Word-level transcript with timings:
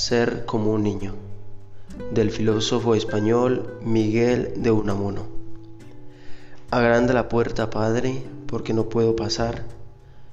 Ser 0.00 0.46
como 0.46 0.72
un 0.72 0.82
niño, 0.82 1.12
del 2.10 2.30
filósofo 2.30 2.94
español 2.94 3.78
Miguel 3.82 4.54
de 4.56 4.70
Unamuno. 4.70 5.26
Agranda 6.70 7.12
la 7.12 7.28
puerta, 7.28 7.68
Padre, 7.68 8.22
porque 8.46 8.72
no 8.72 8.88
puedo 8.88 9.14
pasar. 9.14 9.66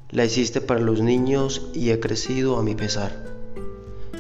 La 0.10 0.24
hiciste 0.24 0.62
para 0.62 0.80
los 0.80 1.02
niños 1.02 1.70
y 1.74 1.90
he 1.90 2.00
crecido 2.00 2.58
a 2.58 2.64
mi 2.64 2.76
pesar. 2.76 3.26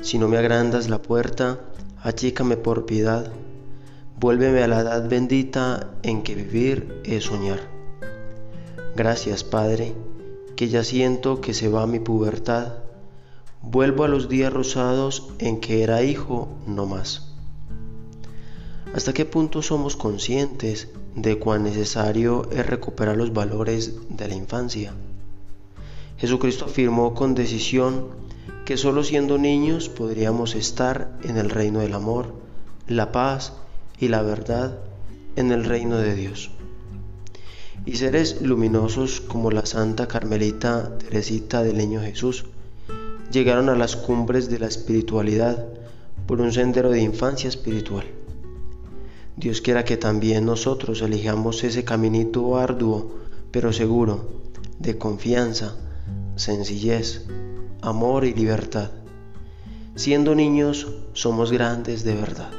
Si 0.01 0.19
no 0.19 0.27
me 0.27 0.37
agrandas 0.37 0.89
la 0.89 1.01
puerta, 1.01 1.61
achícame 2.03 2.57
por 2.57 2.85
piedad. 2.85 3.31
Vuélveme 4.19 4.63
a 4.63 4.67
la 4.67 4.81
edad 4.81 5.07
bendita 5.07 5.91
en 6.03 6.23
que 6.23 6.35
vivir 6.35 7.01
es 7.05 7.23
soñar. 7.23 7.61
Gracias, 8.97 9.45
Padre, 9.45 9.95
que 10.57 10.67
ya 10.67 10.83
siento 10.83 11.39
que 11.39 11.53
se 11.53 11.69
va 11.69 11.87
mi 11.87 11.99
pubertad 11.99 12.86
Vuelvo 13.61 14.03
a 14.03 14.07
los 14.07 14.29
días 14.29 14.53
rosados 14.53 15.29
en 15.39 15.59
que 15.59 15.83
era 15.83 16.03
hijo 16.03 16.47
no 16.67 16.85
más. 16.85 17.33
¿Hasta 18.93 19.13
qué 19.13 19.25
punto 19.25 19.61
somos 19.61 19.95
conscientes 19.95 20.89
de 21.15 21.37
cuán 21.37 21.63
necesario 21.63 22.49
es 22.51 22.65
recuperar 22.65 23.17
los 23.17 23.33
valores 23.33 23.93
de 24.09 24.27
la 24.27 24.35
infancia? 24.35 24.93
Jesucristo 26.17 26.65
afirmó 26.65 27.13
con 27.13 27.35
decisión 27.35 28.07
que 28.65 28.77
solo 28.77 29.03
siendo 29.03 29.37
niños 29.37 29.89
podríamos 29.89 30.55
estar 30.55 31.17
en 31.23 31.37
el 31.37 31.49
reino 31.49 31.79
del 31.79 31.93
amor, 31.93 32.33
la 32.87 33.11
paz 33.11 33.53
y 33.99 34.07
la 34.07 34.21
verdad 34.21 34.79
en 35.35 35.51
el 35.51 35.63
reino 35.63 35.97
de 35.97 36.15
Dios. 36.15 36.51
Y 37.85 37.97
seres 37.97 38.41
luminosos 38.41 39.21
como 39.21 39.51
la 39.51 39.65
Santa 39.65 40.07
Carmelita 40.07 40.97
Teresita 40.97 41.63
del 41.63 41.77
Niño 41.77 42.01
Jesús, 42.01 42.45
llegaron 43.31 43.69
a 43.69 43.75
las 43.75 43.95
cumbres 43.95 44.49
de 44.49 44.59
la 44.59 44.67
espiritualidad 44.67 45.65
por 46.25 46.41
un 46.41 46.51
sendero 46.51 46.89
de 46.89 47.01
infancia 47.01 47.47
espiritual. 47.47 48.05
Dios 49.35 49.61
quiera 49.61 49.85
que 49.85 49.97
también 49.97 50.45
nosotros 50.45 51.01
elijamos 51.01 51.63
ese 51.63 51.83
caminito 51.83 52.57
arduo, 52.57 53.15
pero 53.51 53.71
seguro, 53.71 54.25
de 54.79 54.97
confianza, 54.97 55.75
sencillez, 56.35 57.25
amor 57.81 58.25
y 58.25 58.33
libertad. 58.33 58.91
Siendo 59.95 60.35
niños, 60.35 60.87
somos 61.13 61.51
grandes 61.51 62.03
de 62.03 62.15
verdad. 62.15 62.51